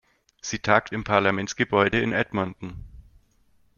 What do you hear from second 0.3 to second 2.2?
Sie tagt im Parlamentsgebäude in